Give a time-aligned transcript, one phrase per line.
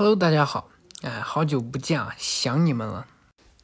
[0.00, 0.70] Hello，大家好，
[1.02, 3.06] 哎，好久不见啊，想你们了。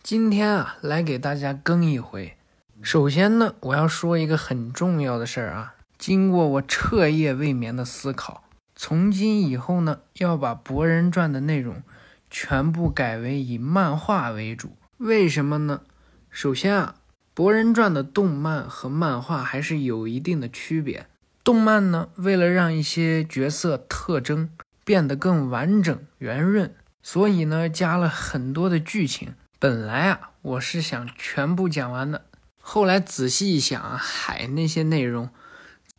[0.03, 2.37] 今天啊，来给大家更一回。
[2.83, 5.77] 首先呢，我要说一个很重要的事儿啊。
[5.97, 8.45] 经过我彻夜未眠的思考，
[8.75, 11.83] 从今以后呢，要把《博人传》的内容
[12.29, 14.77] 全部改为以漫画为主。
[14.99, 15.81] 为什么呢？
[16.29, 16.97] 首先啊，
[17.33, 21.07] 《博人传》的动漫和漫画还是有一定的区别。
[21.43, 24.51] 动漫呢，为了让一些角色特征
[24.87, 29.35] 变得更完整圆润，所以呢，加了很多的剧情。
[29.59, 32.27] 本来啊，我是想全部讲完的，
[32.61, 35.31] 后来仔细一想，海那些内容，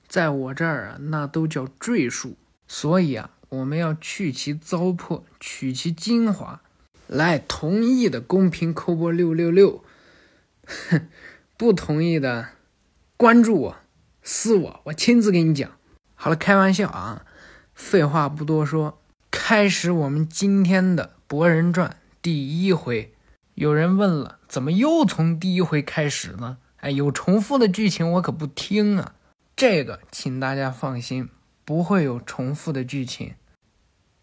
[0.08, 2.38] 在我这儿啊，那都叫赘述。
[2.66, 6.62] 所以啊，我们要去其糟粕，取其精华。
[7.08, 9.84] 来，同意的公屏扣波六六六，
[10.66, 11.10] 哼，
[11.58, 12.52] 不同意的
[13.18, 13.78] 关注我，
[14.24, 15.70] 私我，我亲自给你讲。
[16.16, 17.26] 好了，开玩笑啊，
[17.78, 19.00] 废话不多说，
[19.30, 21.92] 开始我们今天的《博人传》
[22.24, 23.14] 第一回。
[23.54, 26.58] 有人问了，怎么又从第一回开始呢？
[26.78, 29.14] 哎，有重复的剧情我可不听啊！
[29.56, 31.30] 这个请大家放心，
[31.64, 33.36] 不会有重复的剧情。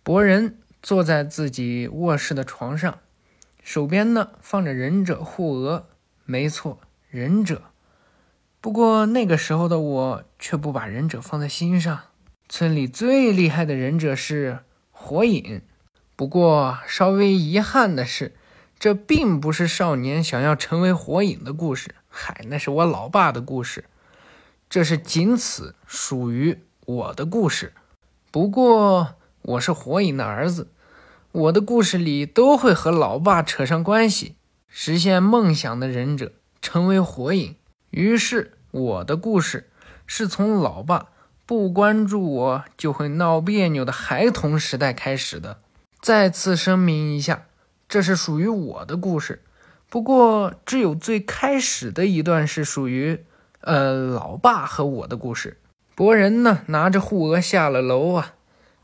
[0.02, 2.98] 博人坐在自己卧室的床上，
[3.62, 5.86] 手边呢放着忍者护额，
[6.24, 7.62] 没错，忍者。
[8.60, 12.00] 不过那个时候的我却不把忍者放在心上。
[12.56, 14.60] 村里最厉害的忍者是
[14.92, 15.62] 火影，
[16.14, 18.36] 不过稍微遗憾的是。
[18.78, 23.86] 这并不是少年想要成为火影的故事，嗨，那是我老爸的故事。
[24.70, 27.72] 这是仅此属于我的故事。
[28.30, 30.68] 不过我是火影的儿子，
[31.32, 34.36] 我的故事里都会和老爸扯上关系。
[34.68, 36.30] 实现梦想的忍者
[36.62, 37.56] 成为火影，
[37.90, 39.70] 于是我的故事
[40.06, 41.08] 是从老爸
[41.46, 45.58] 不关注我就会闹别扭的孩童时代开始的。
[46.00, 47.46] 再次声明一下。
[47.86, 49.42] 这是属于我的故事，
[49.88, 53.24] 不过只有最开始的一段是属于，
[53.60, 55.58] 呃，老爸和我的故事。
[55.94, 58.32] 博人呢，拿着护额下了楼啊，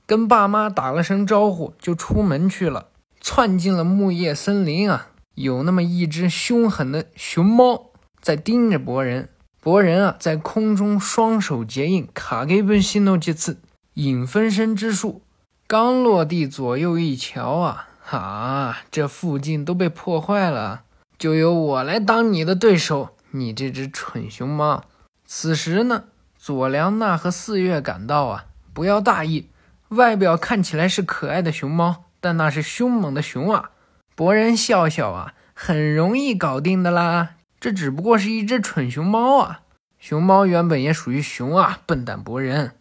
[0.06, 2.88] 跟爸妈打了声招呼就出门去了，
[3.20, 5.08] 窜进了木叶森林啊。
[5.34, 13.60] 有那么一只凶狠的熊猫在盯着博人，博人啊，在空中双手结印卡给本西诺几次
[13.94, 15.22] 影分身之术，
[15.66, 17.86] 刚落地，左右一瞧啊。
[18.10, 18.78] 啊！
[18.90, 20.82] 这附近都被破坏了，
[21.16, 24.82] 就由我来当你的对手，你这只蠢熊猫。
[25.24, 26.06] 此时呢，
[26.36, 29.46] 佐良娜和四月赶到啊，不要大意，
[29.90, 33.70] 外表看起来是可爱的熊猫，但那是凶猛的熊啊。
[34.16, 39.60] 博人笑笑啊，很容易搞定的啦，这只不过是一只蠢熊猫啊。
[39.98, 42.72] 熊猫原本也属于熊啊，笨蛋博人，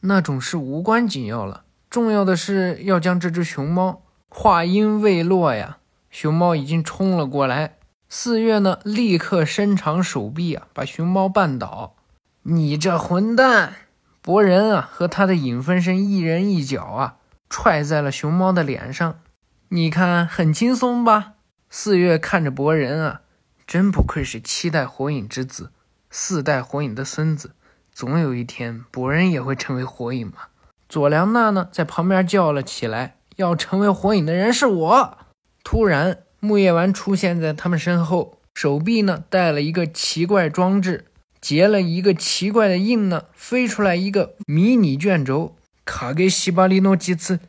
[0.00, 4.02] 那种事无关紧要了，重要的是要将这只熊猫。
[4.28, 5.78] 话音未落呀，
[6.10, 7.78] 熊猫已经冲了过来。
[8.08, 11.96] 四月呢，立刻伸长手臂啊，把熊猫绊倒。
[12.42, 13.72] 你这混蛋！
[14.20, 17.16] 博人啊，和他的影分身一人一脚啊，
[17.48, 19.20] 踹在了熊猫的脸上。
[19.70, 21.32] 你看，很轻松吧？
[21.70, 23.22] 四月看着博人啊，
[23.66, 25.70] 真不愧是七代火影之子，
[26.08, 27.50] 四代火影的孙子。
[27.92, 30.34] 总有一天，博人也会成为火影嘛。
[30.88, 33.16] 佐良娜呢，在旁边叫了起来。
[33.36, 35.18] 要成为火影的人是我。
[35.64, 41.06] 突然，木叶丸出现在他们身后，手臂呢带了一个奇怪装置，
[41.40, 45.56] 结了一个奇怪的印呢，飞出来一个迷你卷轴。
[45.84, 47.40] 卡给西巴利诺几次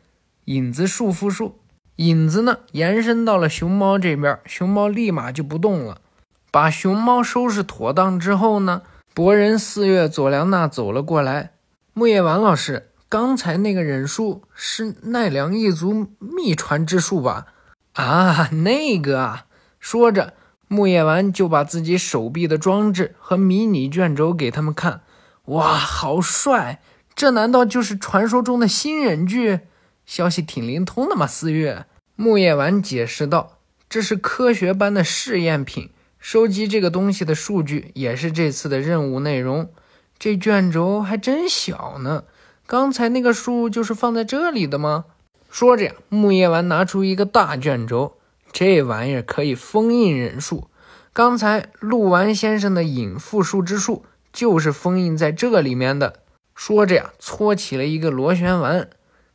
[0.46, 1.60] 影子束缚术，
[1.96, 6.00] 影子呢延伸到了熊猫这边，熊猫立马就不动了。
[6.50, 8.82] 把熊猫收拾妥当之后呢，
[9.14, 11.52] 博人四月佐良娜走了过来，
[11.92, 12.90] 木叶丸老师。
[13.10, 17.46] 刚才那个忍术是奈良一族秘传之术吧？
[17.94, 19.46] 啊，那个啊！
[19.80, 20.34] 说着，
[20.68, 25.00] 木叶丸就把自己手臂的装置和迷你卷轴给他们看。
[25.46, 26.82] 哇，好帅！
[27.14, 29.60] 这难道就是传说中的新忍具？
[30.04, 31.86] 消息挺灵通的嘛，四月。
[32.14, 33.58] 木叶丸解释道
[33.88, 39.70] ：“这是科学班的试验品，收集这个东西的数据也是这次的任务内容。
[40.18, 42.24] 这卷轴还真小呢。”
[42.66, 45.06] 刚才那个树就是放在这里的吗？
[45.50, 48.18] 说着呀，木叶丸拿出一个大卷轴，
[48.52, 50.68] 这玩意儿可以封印忍术。
[51.14, 56.20] 刚才鹿丸先生的引复数之术就是封印在这里面的。
[56.54, 58.90] 说着呀，搓起了一个螺旋丸，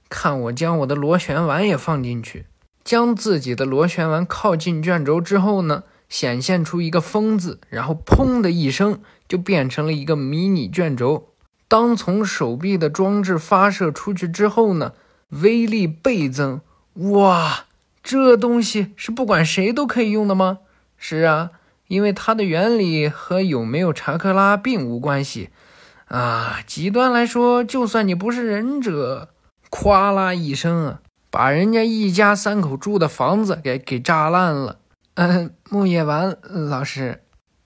[0.10, 2.46] 看我将我的螺旋丸也放进去。
[2.84, 5.84] 将自己的螺旋丸靠近卷轴之后呢，
[6.14, 11.30] 显现出一个“风”字，然后砰的一声，就变成了一个迷你卷轴。
[11.68, 14.94] 当从手臂的装置发射出去之后呢，
[15.30, 16.62] 威力倍增，
[16.94, 17.66] 哇，
[18.04, 20.60] 这东西是不管谁都可以用的吗？
[21.00, 21.50] 是啊，
[21.88, 25.50] 因为它的原理和有没有查克拉并无关系。
[26.06, 29.30] 啊，极端来说，就算你不是忍者，
[29.72, 31.00] 咵啦一声啊，
[31.32, 34.78] 把人家一家三口住的房子给给炸烂了。
[35.16, 37.22] 嗯，木叶丸老师，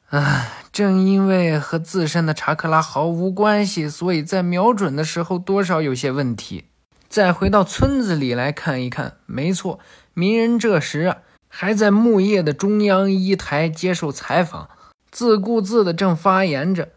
[0.09, 6.65] 啊，正因为和自身的查克拉毫无关系，所以在瞄准的时候多少有些问题。
[7.07, 9.79] 再回到村子里来看一看，没错，
[10.13, 14.69] 鸣人这时啊还在木叶的中央一台接受采访，
[15.09, 16.89] 自顾自的正发言着。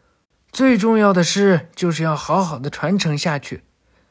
[0.51, 3.63] 最重要的是，就是要好好的传承下去。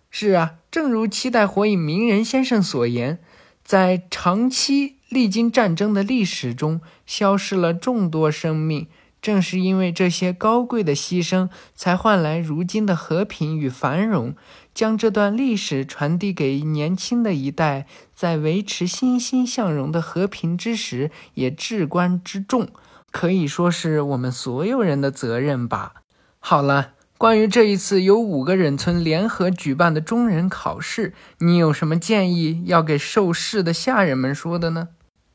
[0.09, 3.19] 是啊，正如期待火影鸣人先生所言，
[3.62, 8.88] 在长期历经战争的历史中，消失了众多生命。
[9.21, 14.33] 正是因为这些高贵的牺牲，才换来如今的和平与繁荣。
[14.73, 17.85] 将这段历史传递给年轻的一代，
[18.15, 22.69] 在维持欣欣向荣的和平之时，也至关之重，
[23.11, 25.95] 可以说是我们所有人的责任吧。
[26.39, 34.88] 好了，关于这一次由五个忍村联合举办的中忍考试，你有什么建议要给受试的下人们说的呢？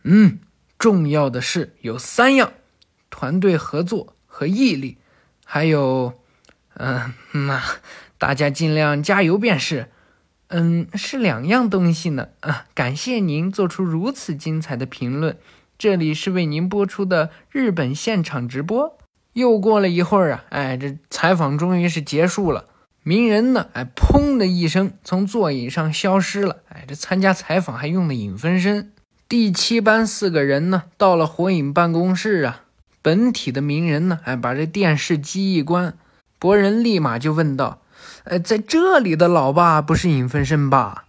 [0.04, 0.38] 嗯，
[0.78, 2.52] 重要的是有三样：
[3.10, 4.98] 团队合作和毅力，
[5.44, 6.14] 还有，
[6.74, 7.62] 嗯，那
[8.18, 9.88] 大家尽量加油便是。
[10.48, 12.28] 嗯，是两样东西呢。
[12.40, 15.36] 啊，感谢您做出如此精彩的评论。
[15.78, 18.96] 这里是为您播出的日本现场直播。
[19.32, 22.66] 又过了一会儿啊，哎，这采访终于是结束了。
[23.02, 26.58] 鸣人呢，哎，砰的一声从座椅上消失了。
[26.68, 28.92] 哎，这参加采访还用的影分身。
[29.28, 32.60] 第七班四个人呢，到了火影办公室啊。
[33.02, 35.94] 本体的鸣人呢，哎，把这电视机一关，
[36.38, 37.80] 博人立马就问道
[38.24, 41.04] ：“哎，在这里的老爸不是影分身吧？”“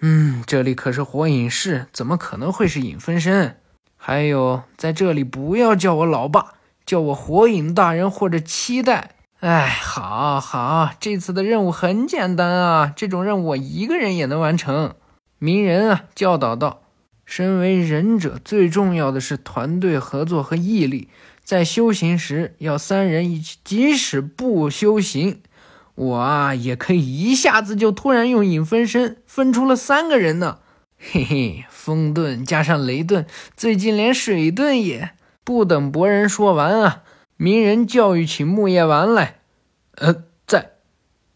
[0.00, 3.56] 嗯，这里可是火影市，怎么可能会是影分身？
[3.96, 6.54] 还有，在这里不要叫我老爸。”
[6.86, 9.14] 叫我火影大人或者期待。
[9.38, 14.94] 哎，好好，这次的任务很简单啊，这种任务我一个人也能完成。
[15.38, 16.79] 鸣人啊，教导道
[17.30, 21.08] ：“身为忍者，最重要的是团队合作和毅力。
[21.44, 25.40] 在修行时要三人一起，即使不修行，
[25.94, 30.58] 我啊也可以一下子就突然用影分身分出了三个人呢。
[30.98, 35.10] 嘿嘿，风遁加上雷遁，最近连水遁也。”
[35.44, 37.02] 不等博人说完啊，
[37.36, 39.36] 鸣人教育起木叶丸来。
[39.94, 40.72] 呃，在，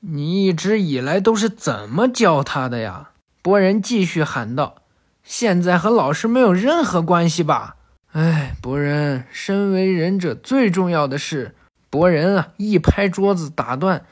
[0.01, 3.11] 你一直以来都是怎么教他的呀？
[3.43, 4.84] 博人继续喊道。
[5.25, 7.77] 现在和老师没有任何关系吧？
[8.13, 11.55] 哎，博人，身为忍者，最重要的是，
[11.91, 14.05] 博人啊，一拍桌子打断。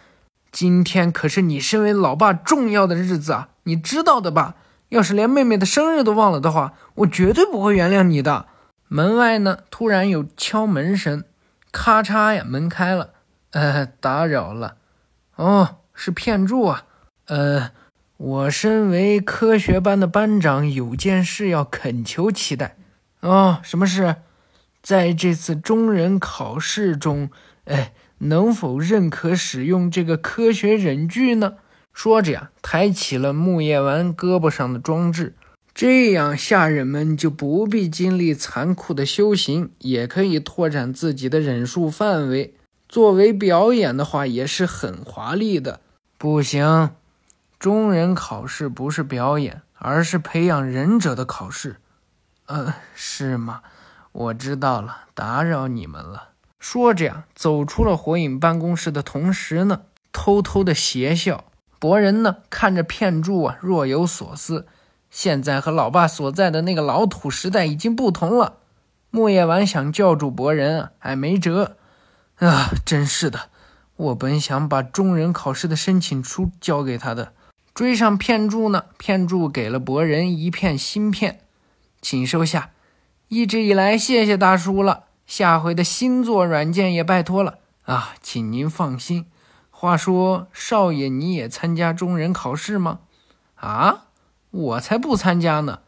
[0.50, 4.56] 今天可是你身为老爸重要的日子啊，你知道的吧？
[4.88, 8.46] 要是连妹妹的生日都忘了的话，我绝对不会原谅你的。
[8.88, 11.24] 门外呢，突然有敲门声，
[11.70, 13.10] 咔嚓呀，门开了。
[13.52, 14.76] 呃，打扰了。
[15.36, 16.84] 哦，是片柱啊。
[17.26, 17.70] 呃，
[18.22, 22.76] 我身为科学班的班长，有件事要恳求期待。
[23.19, 24.14] 哦，什么事？
[24.80, 27.30] 在这次中忍考试中，
[27.64, 31.54] 哎，能否认可使用这个科学忍具呢？
[31.92, 35.34] 说着呀，抬起了木叶丸胳膊上的装置。
[35.74, 42.55] 这样，下人们就不必经历残酷的修行，也可以拓展自己的忍术范围。
[42.88, 45.81] 作为表演的话，也是很华丽的。
[46.17, 46.91] 不行，
[47.62, 51.76] 中忍考试不是表演，而是培养忍者的考试。
[52.46, 53.62] 呃，是吗？
[54.10, 56.31] 我知道了，打扰你们了。
[56.58, 61.44] 说着呀，走出了火影办公室的同时呢，偷偷的邪笑。
[61.78, 64.66] 博人呢，看着片柱啊，若有所思。
[65.08, 68.54] 现在和老爸所在的那个老土时代已经不同了。
[69.10, 71.76] 木叶丸想叫住博人啊，还没辙。
[72.38, 73.50] 啊，真是的，
[73.94, 77.32] 我本想把中忍考试的申请书交给他的。
[77.74, 81.41] 追上片柱呢，片柱给了博人一片芯片，
[82.00, 82.70] 请收下。
[83.29, 85.05] 一直以来，谢谢大叔了。
[85.26, 89.26] 下回的新作软件也拜托了啊，请您放心。
[89.70, 93.00] 话说，少爷你也参加中忍考试吗？
[93.55, 94.05] 啊？
[94.50, 95.81] 我才不参加呢！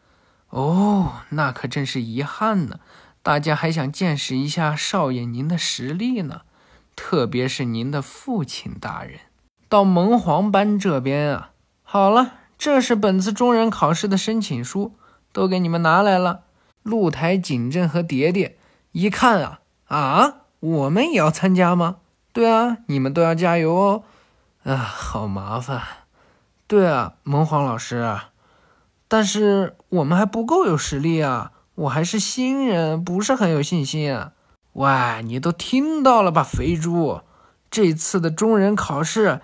[0.49, 2.79] 哦，那可真是遗憾呢。
[3.21, 6.41] 大家还想见识一下少爷您的实力呢，
[6.95, 9.19] 特别是您的父亲大人。
[9.69, 11.51] 到蒙黄班这边啊，
[11.87, 14.95] 好了，这是本次中忍考试的申请书，
[15.31, 16.41] 都给你们拿来了。
[16.81, 18.57] 露台、景镇和蝶蝶
[18.91, 21.97] 一看啊啊，我们也要参加吗？
[22.33, 24.03] 对啊，你们都要加油哦。
[24.63, 25.81] 啊，好麻烦。
[26.67, 28.17] 对啊，萌黄老师。
[29.07, 34.31] 但是我们还不够有实力啊，我还是新人，不是很有信心啊。
[34.73, 37.21] 喂，你都听到了吧，肥猪？
[37.69, 39.41] 这次的中忍考试，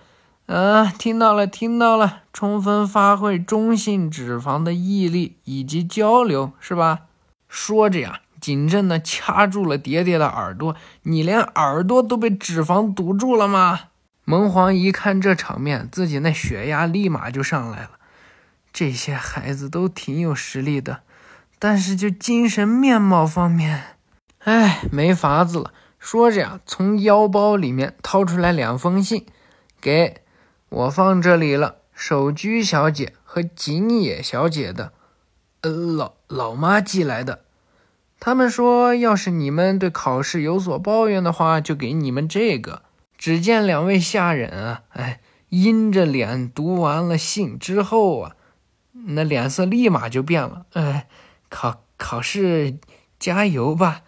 [0.48, 7.02] 嗯，听到了，听到了，充分发挥中性脂肪的毅力以及交流，是吧？
[7.48, 13.80] 说着呀，景镇呢掐住了蝶蝶的耳朵，你连耳朵都被脂肪堵住了吗？
[14.26, 17.92] 萌皇一看这场面，自己那血压立马就上来了。
[18.74, 21.02] 这些孩子都挺有实力的，
[21.60, 23.96] 但是就精神面貌方面，
[24.40, 25.74] 哎，没法子了。
[26.00, 29.26] 说着呀，从腰包里面掏出来两封信，
[29.80, 30.22] 给
[30.72, 31.76] 我放这里了。
[31.94, 34.94] 守居小姐和景野小姐的，
[35.62, 37.42] 呃，老老妈寄来的。
[38.20, 42.84] 他们说，要是你们对考试有所抱怨的话，就给你们这个。
[43.18, 48.36] 只见两位下人啊，哎，阴着脸读完了信之后啊，
[48.94, 50.66] 那脸色立马就变了。
[50.74, 51.08] 哎，
[51.50, 52.78] 考考试
[53.20, 54.04] 加油吧，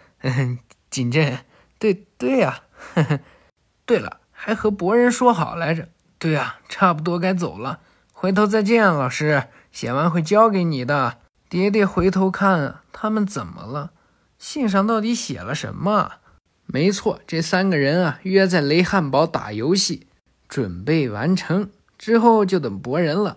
[0.90, 1.40] 景镇。
[1.78, 2.64] 对对呀，
[3.86, 5.90] 对了，还和博人说好来着。
[6.24, 7.82] 对呀，差不多该走了，
[8.14, 9.48] 回头再见，老师。
[9.74, 11.18] 写完会交给你的。
[11.50, 13.92] 爹爹回头看，他们怎么了？
[14.40, 16.14] 信上到底写了什么？
[16.66, 20.08] 没错，这三个人啊，约在雷汉堡打游戏，
[20.48, 23.36] 准备完成之后就等博人了。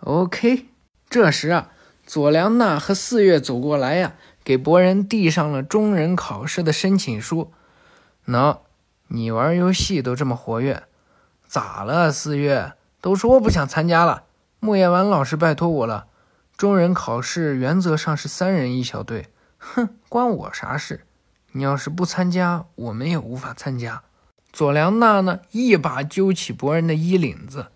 [0.00, 0.66] OK。
[1.08, 1.70] 这时啊，
[2.04, 7.52] 佐良娜和四月走过来呀，给博人递上了中忍考试的申请书。
[8.26, 8.58] 喏，
[9.06, 10.82] 你玩游戏都这么活跃，
[11.54, 12.10] 咋了？
[12.10, 14.24] 四月都说我不想参加了。
[14.58, 16.06] 木叶丸老师拜托我了。
[16.56, 21.06] 中忍考试原则上是三人一小队，哼，关我啥事？
[21.52, 24.02] 你要是不参加，我们也无法参加。
[24.52, 27.66] 佐良娜呢，一把揪起博人的衣领子，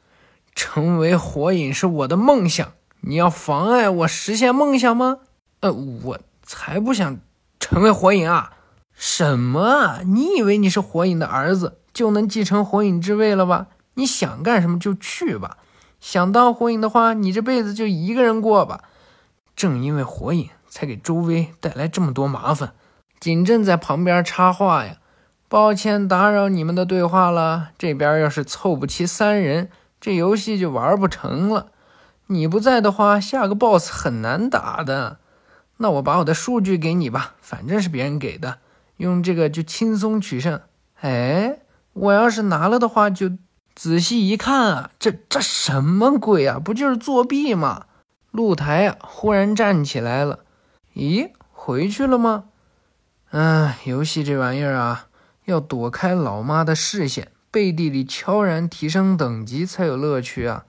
[0.56, 2.72] 成为火影是我的梦想。
[3.02, 5.18] 你要妨碍我实现梦想吗？
[5.60, 7.20] 呃，我才不想
[7.60, 8.54] 成为火影啊！
[8.92, 10.00] 什么？
[10.04, 13.66] 你以为你是火影的儿子就能继承火影之位了吧？
[13.94, 15.58] 你想干什么就去吧。
[15.98, 18.84] 想当火影的话，你这辈子就一个人过吧。
[19.56, 22.74] 正因为火影，才给周威带来这么多麻烦。
[23.18, 24.98] 景镇在旁边插话呀
[25.50, 27.70] ：“抱歉打扰你们的对话了。
[27.76, 29.68] 这边要是凑不齐三人，
[30.00, 31.72] 这游戏就玩不成了。
[32.28, 35.18] 你不在的话，下个 BOSS 很难打的。
[35.78, 38.58] 那我把我的数据给你吧，反正是别人给的。”
[38.98, 40.60] 用这个就轻松取胜。
[41.00, 41.60] 哎，
[41.92, 43.30] 我要是拿了的话，就
[43.74, 46.58] 仔细一看啊，这这什么鬼啊？
[46.58, 47.86] 不就是作弊吗？
[48.30, 50.40] 露台啊，忽然站起来了。
[50.94, 52.44] 咦，回去了吗？
[53.30, 55.06] 嗯，游戏这玩意儿啊，
[55.44, 60.64] 要躲开老妈的视线，背地里悄然提升等级才有乐趣啊！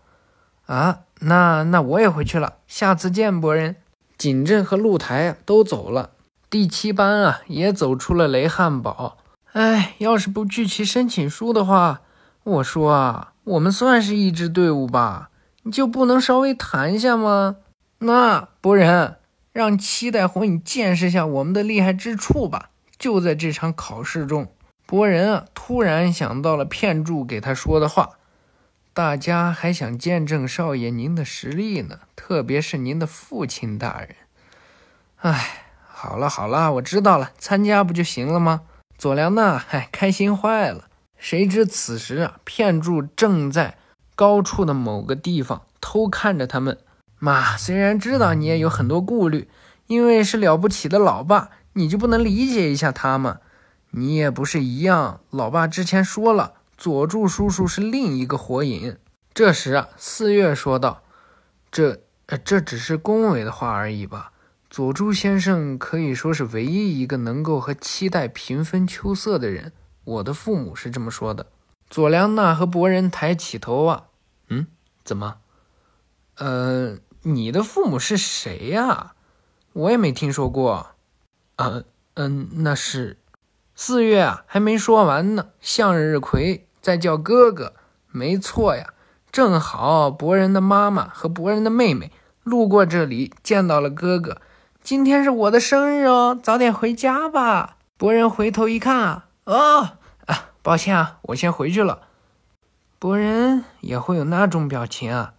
[0.65, 3.75] 啊，那那我也回去了，下次见，博人。
[4.17, 6.11] 景镇和露台啊都走了。
[6.49, 9.18] 第七班啊，也走出了雷汉堡。
[9.53, 12.01] 哎，要是不聚齐申请书的话，
[12.43, 15.31] 我说啊，我们算是一支队伍吧？
[15.63, 17.55] 你就不能稍微谈一下吗？
[17.99, 19.17] 那博人，
[19.51, 22.69] 让七代火影见识下我们的厉害之处吧。
[22.97, 24.51] 就在这场考试中，
[24.85, 28.11] 博人啊，突然想到了片柱给他说的话：
[28.93, 34.15] 大家还想见证少爷您的实力呢，特别是您的父亲大人。
[35.17, 35.65] 哎。
[36.01, 38.61] 好了好了，我知道了，参加不就行了吗？
[38.99, 40.89] 佐良娜，嗨，开心坏了。
[41.15, 43.77] 谁知此时啊，片柱正在
[44.13, 46.77] 高处的某个地方偷看着他们。
[47.17, 49.49] 妈，虽然知道你也有很多顾虑，
[49.87, 53.37] 因为是了不起的老爸，你就不能理解一下他吗？
[53.91, 58.97] 你也不是一样，老爸之前说了，佐助叔叔是另一个火影。
[59.33, 61.03] 这时啊，四月说道
[61.71, 64.33] ：“这，呃，这只是恭维的话而已吧。”
[64.69, 69.73] 佐助先生可以说是唯一一个能够和期待平分秋色的人。
[70.03, 71.47] 我的父母是这么说的。
[71.89, 74.05] 佐良娜和博人抬起头啊，
[74.49, 74.67] 嗯，
[75.03, 75.37] 怎么？
[76.37, 79.13] 呃，你的父母是谁呀？
[79.73, 80.91] 我也没听说过。
[81.55, 81.83] 啊，
[82.13, 83.17] 嗯，那是
[83.73, 85.49] 四月啊，还没说完呢。
[85.59, 87.73] 向日葵在叫哥哥，
[88.11, 88.93] 没错呀。
[89.31, 92.11] 正好博人的妈妈和博人的妹妹
[92.43, 94.39] 路过这里，见到了哥哥。
[94.89, 97.77] 今天是我的生日哦，早点回家吧。
[97.95, 102.07] 博人回头一看啊，哦啊，抱歉啊，我先回去了。
[102.97, 105.33] 博人也会有那种表情啊。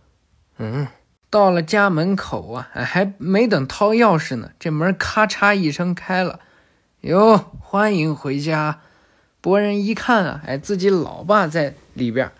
[0.58, 0.86] 嗯，
[1.30, 6.38] 到了家门口啊，还没等掏钥匙呢，这门咔嚓一声开了。
[7.00, 8.78] 哟，欢迎回家。
[9.40, 12.30] 博人一看啊，哎，自己老爸在里边。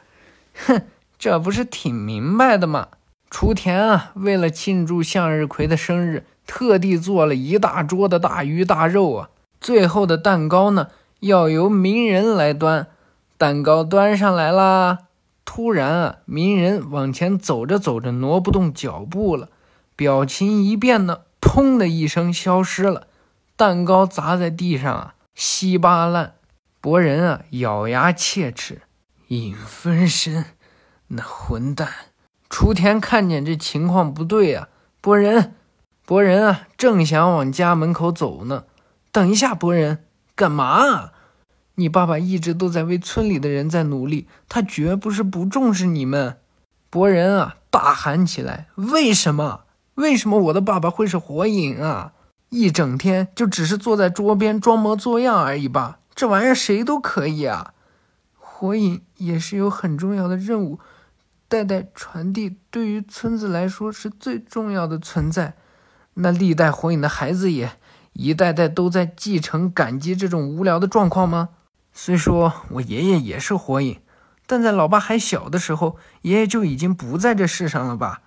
[0.64, 0.82] 哼，
[1.18, 2.86] 这不是挺明白的吗？
[3.32, 9.30] 雏田啊，为了庆祝向日葵的生日，特地做了一大桌的大鱼大肉啊。
[9.60, 10.88] 最后的蛋糕呢，
[11.20, 12.88] 要由鸣人来端。
[13.38, 14.98] 蛋糕端上来啦，
[15.44, 19.48] 突然啊，鸣人往前走着走着，挪不动脚步了，
[19.94, 23.06] 表情一变呢，砰的一声消失了。
[23.56, 26.32] 蛋糕砸在地上啊，稀巴烂。
[26.80, 28.82] 博人啊，咬牙切齿，
[29.28, 30.46] 影分身，
[31.06, 31.88] 那混蛋！
[32.48, 34.68] 雏田看见这情况不对啊，
[35.00, 35.54] 博人，
[36.10, 38.64] 博人啊，正想往家门口走呢。
[39.12, 41.12] 等一下，博人，干嘛？
[41.76, 46.38] 你爸爸一直都在为村里的人在努力，他绝不是不重视你们。
[46.90, 49.60] 博人啊，大喊起来：“为什么？
[49.94, 52.14] 为什么我的爸爸会是火影啊？
[52.48, 56.00] 一整天就只是坐在桌边装模作样而已吧？
[56.16, 57.72] 这玩意儿谁都可以啊！
[58.36, 60.80] 火影也是有很重要的任务，
[61.46, 65.54] 代代传递，对于村子来说是最重要的存在。
[66.14, 67.72] 那历代火影的孩子也
[68.12, 71.50] 一代代都在继承感激这种无聊的状况吗？”
[71.92, 74.00] 虽说我爷爷也是火影，
[74.46, 78.22] 但在老爸还小的时候，爷爷就已经不在这世上了吧？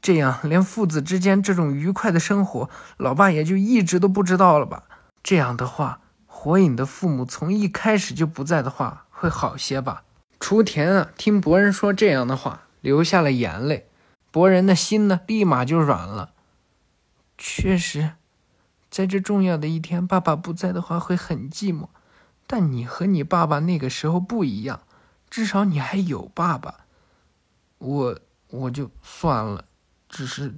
[0.00, 4.84] 这样，连父子之间这种愉快的生活，老爸也就一直都不知道了吧？
[5.22, 10.02] 这样的话，火影的父母从一开始就不在的话，会好些吧？
[10.40, 13.86] 雏田啊，听博人说这样的话，流下了眼泪。
[14.30, 16.30] 博人的心呢，立马就软了。
[17.36, 18.12] 确实，
[18.90, 21.88] 在这重要的一天，爸爸不在的话，会很寂寞。
[22.46, 24.80] 但你和你爸爸那个时候不一样，
[25.30, 26.80] 至少你还有爸爸。
[27.78, 28.18] 我
[28.50, 29.64] 我就算了，
[30.08, 30.54] 只是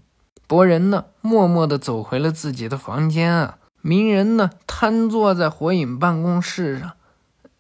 [0.47, 3.59] 博人呢，默默地走回了自己的房间啊。
[3.81, 6.93] 鸣人呢，瘫坐在火影办公室上，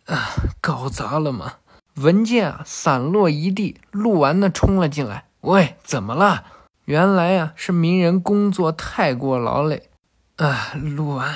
[0.06, 0.28] 啊，
[0.61, 1.54] 搞砸了吗？
[1.94, 3.80] 文件啊，散落一地。
[3.92, 6.44] 陆完呢，冲了进来，喂，怎么了？
[6.87, 9.90] 原来呀，是鸣人工作太过劳累。
[10.37, 11.35] 啊，陆完，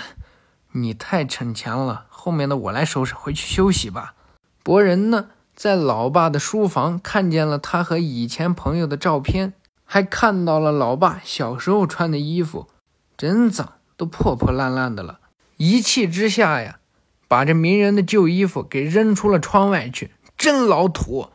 [0.71, 2.07] 你太逞强了。
[2.09, 4.15] 后面的我来收拾，回去休息吧。
[4.63, 12.69] 博人呢，在老爸的书房看见了他和以前朋友的照片，还看到了老爸小时候穿的衣服，
[13.17, 15.19] 真脏，都破破烂烂的了。
[15.57, 16.79] 一气之下呀，
[17.27, 21.31] 把这鸣人的旧衣服给扔出了窗外去，真老土！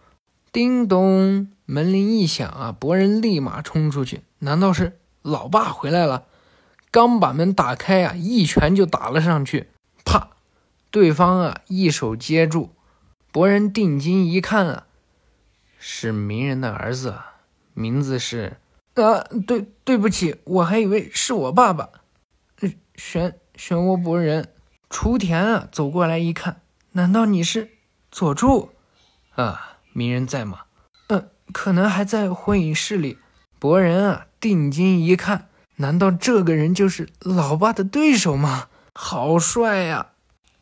[0.54, 6.26] 叮咚，门铃一响啊，博人立马冲出去，难道是老爸回来了？
[6.92, 9.70] 刚把门打开呀，一拳就打了上去，
[10.06, 10.30] 啪！
[10.92, 12.70] 对方啊，一手接住，
[13.32, 14.88] 博人定睛一看啊，
[15.78, 17.16] 是鸣人的儿子，
[17.74, 18.58] 名字是……
[18.94, 21.90] 啊，对，对不起，我还以为是我爸爸。
[22.96, 24.54] 漩漩涡博人，
[24.90, 26.62] 雏田啊，走过来一看，
[26.94, 27.72] 难道你是
[28.10, 28.70] 佐助？
[29.34, 30.65] 啊，鸣人在吗？
[31.56, 33.18] 嗯，可能还在会议室里。
[33.58, 38.68] 博人啊，定睛一看，难道这个人就是老爸的对手吗？
[38.94, 40.08] 好帅呀！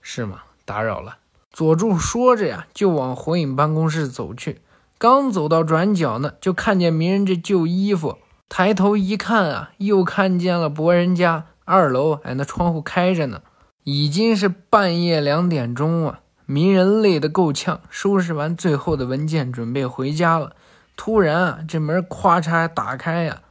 [0.01, 0.43] 是吗？
[0.65, 1.17] 打扰了。
[1.51, 4.62] 佐助说着呀，就往火影办公室走去。
[4.99, 8.19] 刚走到转角呢，就看见鸣人这旧衣服。
[8.47, 13.41] 抬头一看啊，又看见了博人家二楼，哎，那窗户开着呢。
[13.84, 16.19] 已经是半夜两点钟啊。
[16.45, 20.56] 鸣人累得够呛，收拾完最后的文件，准备回家了。
[20.95, 23.41] 突然啊，这门咵嚓打开呀，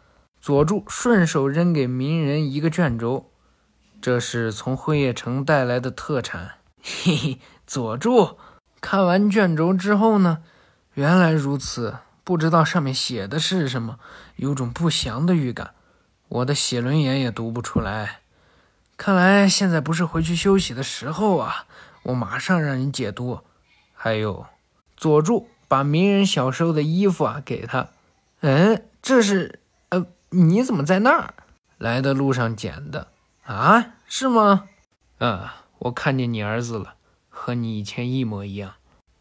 [0.41, 3.31] 佐助顺手扔给鸣人一个卷轴。
[4.01, 7.39] 这是从辉夜城带来的特产，嘿嘿。
[7.67, 8.37] 佐助
[8.81, 10.43] 看完卷轴之后呢，
[10.95, 13.99] 原来如此，不知道上面写的是什么，
[14.37, 15.73] 有种不祥的预感。
[16.29, 18.21] 我的写轮眼也读不出来，
[18.97, 21.67] 看来现在不是回去休息的时候啊！
[22.05, 23.41] 我马上让人解读。
[23.95, 24.47] 还有，
[24.97, 27.89] 佐助把鸣人小时候的衣服啊给他，
[28.43, 29.59] 嗯，这是，
[29.89, 31.33] 呃，你怎么在那儿？
[31.79, 33.09] 来的路上捡的。
[33.45, 34.69] 啊，是吗？
[35.17, 36.97] 啊，我看见你儿子了，
[37.31, 38.75] 和你以前一模一样。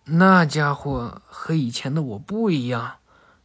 [0.03, 2.95] 那家伙和以前的我不一样，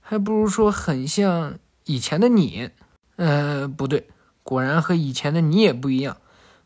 [0.01, 2.71] 还不如说很像以前的你。
[3.15, 4.09] 呃，不对，
[4.43, 6.17] 果然和以前的你也不一样。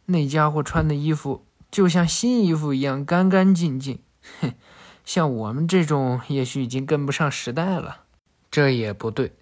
[0.07, 3.99] 那家伙穿的衣服就像新衣服一样干干净净。
[4.41, 4.55] 哼，
[5.05, 8.03] 像我们这种也许已经跟不上时代了。
[8.51, 9.33] 这也不对，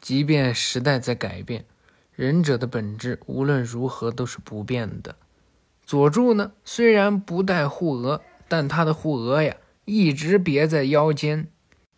[0.00, 1.64] 即便时代在改变。
[2.14, 5.14] 忍者的本质无论如何都是不变的。
[5.86, 11.48] 佐助呢，虽然不戴护额，但他的护额呀一直别在腰间。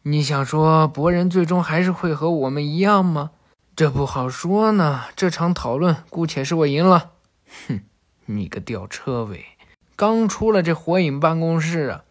[0.02, 3.30] 你想说博人最终还是会和我们一样吗？
[3.74, 5.04] 这不好说呢。
[5.16, 7.12] 这场讨论姑且是我赢了。
[7.66, 7.80] 哼，
[8.26, 9.44] 你个吊车尾！
[9.96, 12.04] 刚出了这火影办公室啊，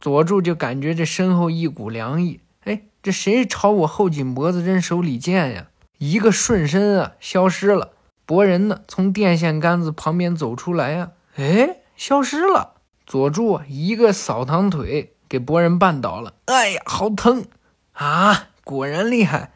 [0.00, 2.40] 佐助就感觉这身后一股凉意。
[2.64, 5.66] 哎，这谁朝我后颈脖子扔手里剑呀？
[5.98, 7.92] 一个瞬身啊，消失了。
[8.24, 12.74] 博人呢，从电线杆子旁边走出来呀，哎，消失了。
[13.04, 16.34] 佐助一个扫堂腿，给博人绊倒了。
[16.46, 17.44] 哎呀，好疼
[17.92, 18.50] 啊！
[18.62, 19.52] 果然厉害，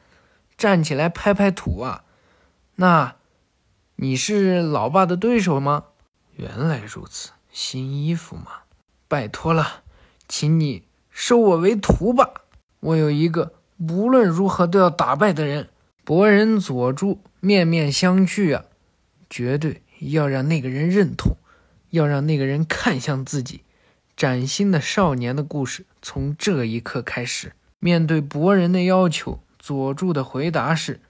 [0.59, 2.03] 站起来拍拍土啊。
[2.75, 3.15] 那
[3.97, 5.85] 你是老爸的对手吗？
[6.33, 8.63] 原来如此，新衣服嘛，
[9.07, 9.84] 拜托了，
[10.29, 12.31] 请你收我为徒吧。
[12.81, 15.69] 我有一个无论如何都要打败的人。
[16.05, 18.65] 博人佐助面面相觑啊，
[19.31, 21.37] 绝对要让那个人认同，
[21.91, 23.63] 要让那个人看向自己。
[24.17, 27.53] 崭新的少年的故事从这一刻开始。
[27.81, 31.01] 面对博人的要求，佐助的回答是：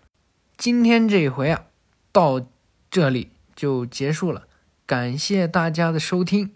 [0.56, 1.66] 今天这一回啊，
[2.12, 2.46] 到
[2.90, 4.46] 这里就结束了。
[4.86, 6.52] 感谢大家的收听。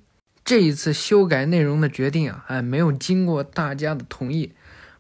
[0.49, 4.55] 这一次修改内容的决定啊，哎，没有经过大家的同意，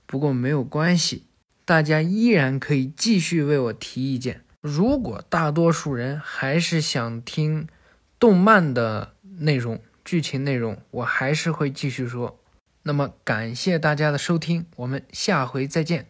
[0.05, 1.25] 不过没有关系。
[1.65, 4.43] 大家依然可以继续为我提意见。
[4.61, 7.67] 如果大多数人还是想听
[8.19, 12.39] 动漫的内容、剧情内容，我还是会继续说。
[12.83, 16.09] 那么感谢大家的收听，我们下回再见。